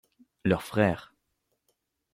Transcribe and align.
Leurs 0.45 0.63
frères. 0.63 1.13